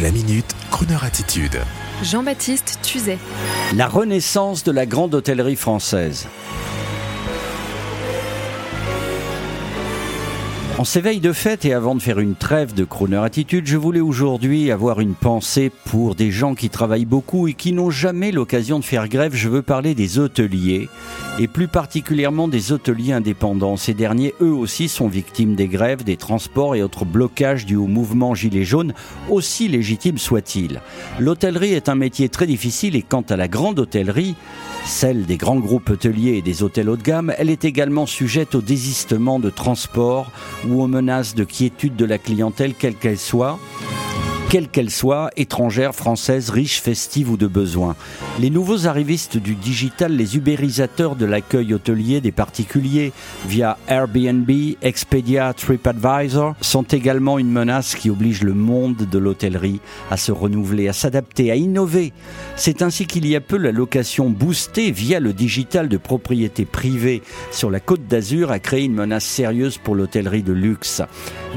[0.00, 1.58] La minute, Kroneur attitude.
[2.04, 3.18] Jean-Baptiste Tuzet.
[3.74, 6.28] La renaissance de la grande hôtellerie française.
[10.78, 13.76] En ces veilles de fête et avant de faire une trêve de Crooner Attitude, je
[13.76, 18.30] voulais aujourd'hui avoir une pensée pour des gens qui travaillent beaucoup et qui n'ont jamais
[18.30, 19.34] l'occasion de faire grève.
[19.34, 20.88] Je veux parler des hôteliers
[21.40, 23.76] et plus particulièrement des hôteliers indépendants.
[23.76, 27.88] Ces derniers, eux aussi, sont victimes des grèves, des transports et autres blocages dus au
[27.88, 28.94] mouvement Gilets jaunes,
[29.28, 30.80] aussi légitimes soient-ils.
[31.18, 34.36] L'hôtellerie est un métier très difficile et quant à la grande hôtellerie,
[34.84, 38.54] celle des grands groupes hôteliers et des hôtels haut de gamme, elle est également sujette
[38.54, 40.30] au désistement de transport
[40.68, 43.58] ou aux menaces de quiétude de la clientèle, quelle qu'elle soit
[44.48, 47.96] quelle qu'elle soit, étrangère, française, riche, festive ou de besoin.
[48.40, 53.12] Les nouveaux arrivistes du digital, les ubérisateurs de l'accueil hôtelier des particuliers
[53.46, 59.80] via Airbnb, Expedia, TripAdvisor sont également une menace qui oblige le monde de l'hôtellerie
[60.10, 62.14] à se renouveler, à s'adapter, à innover.
[62.56, 67.22] C'est ainsi qu'il y a peu la location boostée via le digital de propriété privée
[67.50, 71.02] sur la côte d'Azur a créé une menace sérieuse pour l'hôtellerie de luxe.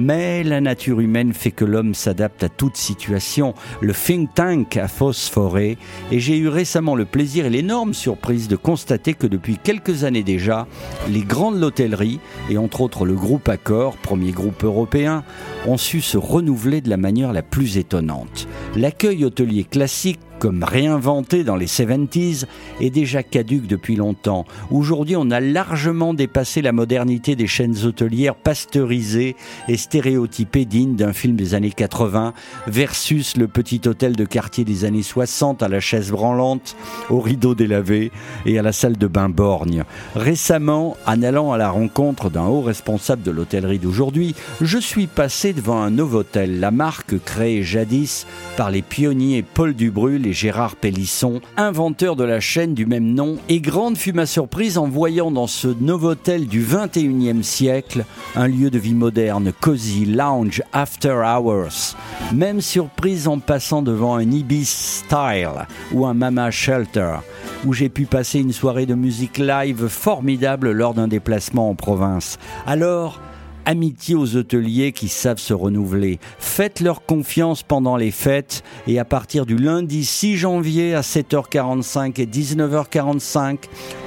[0.00, 3.54] Mais la nature humaine fait que l'homme s'adapte à toutes situation.
[3.80, 5.78] Le think tank a phosphoré
[6.10, 10.22] et j'ai eu récemment le plaisir et l'énorme surprise de constater que depuis quelques années
[10.22, 10.66] déjà,
[11.08, 15.24] les grandes lotelleries, et entre autres le groupe Accor, premier groupe européen,
[15.66, 18.48] ont su se renouveler de la manière la plus étonnante.
[18.76, 22.46] L'accueil hôtelier classique comme réinventé dans les 70s,
[22.80, 24.46] est déjà caduque depuis longtemps.
[24.70, 29.36] Aujourd'hui, on a largement dépassé la modernité des chaînes hôtelières pasteurisées
[29.68, 32.32] et stéréotypées dignes d'un film des années 80
[32.66, 36.74] versus le petit hôtel de quartier des années 60 à la chaise branlante,
[37.10, 38.10] au rideau délavé
[38.46, 39.84] et à la salle de bain borgne.
[40.16, 45.52] Récemment, en allant à la rencontre d'un haut responsable de l'hôtellerie d'aujourd'hui, je suis passé
[45.52, 52.16] devant un Novotel, la marque créée jadis par les pionniers Paul Dubrul Gérard Pellisson, inventeur
[52.16, 55.68] de la chaîne du même nom, et grande fut ma surprise en voyant dans ce
[55.68, 58.04] Novotel du 21e siècle
[58.36, 61.96] un lieu de vie moderne, cosy, lounge, after hours.
[62.32, 67.16] Même surprise en passant devant un Ibis Style ou un Mama Shelter,
[67.64, 72.38] où j'ai pu passer une soirée de musique live formidable lors d'un déplacement en province.
[72.66, 73.20] Alors,
[73.66, 76.18] amitié aux hôteliers qui savent se renouveler.
[76.38, 82.20] Faites leur confiance pendant les fêtes et à partir du lundi 6 janvier à 7h45
[82.20, 83.58] et 19h45,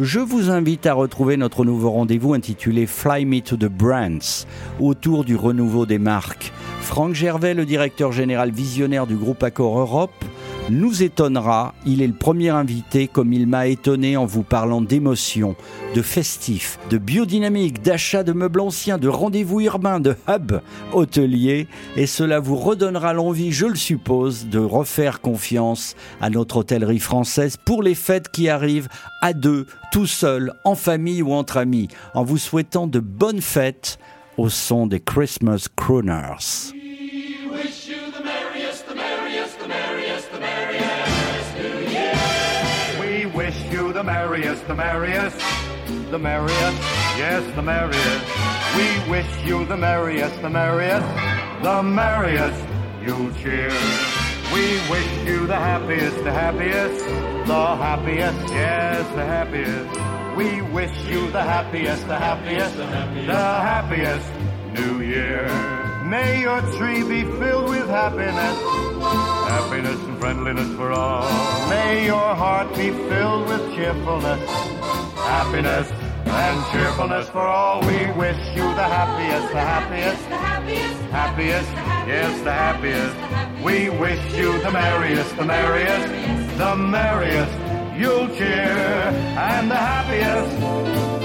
[0.00, 4.46] je vous invite à retrouver notre nouveau rendez-vous intitulé Fly Me to the Brands
[4.80, 6.52] autour du renouveau des marques.
[6.80, 10.24] Franck Gervais, le directeur général visionnaire du groupe Accor Europe,
[10.70, 11.74] nous étonnera.
[11.86, 15.56] Il est le premier invité, comme il m'a étonné en vous parlant d'émotion,
[15.94, 20.60] de festif, de biodynamique, d'achat de meubles anciens, de rendez-vous urbains, de hub
[20.92, 21.68] hôtelier.
[21.96, 27.56] Et cela vous redonnera l'envie, je le suppose, de refaire confiance à notre hôtellerie française
[27.56, 28.88] pour les fêtes qui arrivent
[29.22, 33.98] à deux, tout seul, en famille ou entre amis, en vous souhaitant de bonnes fêtes
[34.36, 36.75] au son des Christmas Crooners.
[43.96, 45.38] The merriest, the merriest,
[46.10, 46.82] the merriest,
[47.16, 48.26] yes, the merriest.
[48.76, 51.06] We wish you the merriest, the merriest,
[51.62, 52.62] the merriest.
[53.00, 53.72] You'll cheer.
[54.52, 57.06] We wish you the happiest, the happiest,
[57.46, 60.36] the happiest, yes, the happiest.
[60.36, 64.28] We wish you the happiest, the happiest, the happiest, the happiest
[64.74, 65.48] New Year.
[66.04, 68.58] May your tree be filled with happiness,
[69.46, 71.24] happiness and friendliness for all.
[71.68, 74.50] May your heart be filled with cheerfulness,
[75.14, 75.90] happiness
[76.26, 77.80] and cheerfulness for all.
[77.82, 81.70] We wish you the happiest, the happiest, the happiest, happiest,
[82.06, 83.62] yes, the happiest.
[83.64, 87.52] We wish you the merriest, the merriest, the merriest.
[87.96, 88.76] You'll cheer
[89.38, 91.15] and the happiest.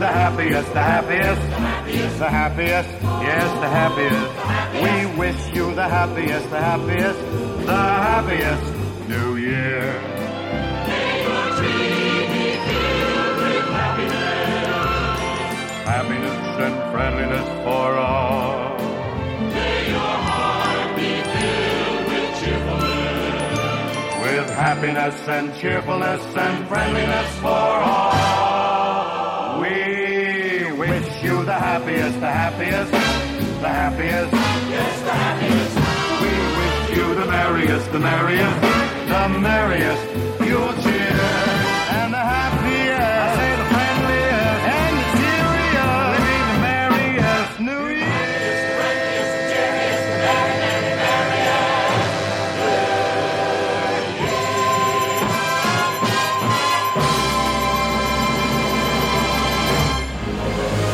[0.00, 2.88] The happiest, the happiest, the happiest,
[3.20, 4.30] yes, the happiest.
[4.82, 7.20] We wish you the happiest, the happiest,
[7.66, 8.74] the happiest
[9.08, 10.00] New Year.
[10.88, 15.20] May your tree be filled with happiness,
[15.84, 18.69] happiness and friendliness for all.
[24.60, 28.12] Happiness and cheerfulness and friendliness for all
[29.62, 32.98] We wish you the happiest, the happiest, the
[33.68, 34.32] happiest.
[34.74, 35.76] Yes, the happiest.
[36.22, 40.29] We wish you the merriest, the merriest you'll cheer.